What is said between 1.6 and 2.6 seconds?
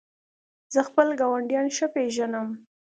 ښه پېژنم.